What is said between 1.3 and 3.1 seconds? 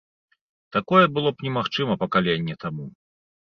б немагчыма пакаленне таму.